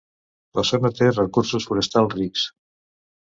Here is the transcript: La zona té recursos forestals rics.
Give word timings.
La 0.59 0.63
zona 0.69 0.89
té 0.99 1.09
recursos 1.11 1.69
forestals 1.73 2.15
rics. 2.17 2.47